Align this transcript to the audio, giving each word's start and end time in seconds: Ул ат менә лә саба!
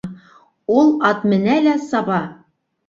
Ул 0.77 0.89
ат 1.11 1.29
менә 1.35 1.61
лә 1.69 1.79
саба! 1.93 2.21